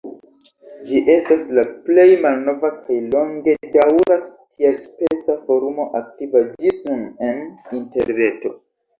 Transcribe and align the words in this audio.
Ĝi 0.91 0.99
estas 1.15 1.41
la 1.57 1.63
plej 1.89 2.05
malnova 2.21 2.71
kaj 2.87 2.95
longedaŭra 3.15 4.17
tiaspeca 4.29 5.35
forumo 5.49 5.85
aktiva 5.99 6.41
ĝis 6.65 6.81
nun 6.89 7.05
en 7.29 7.39
Interreto. 7.81 8.53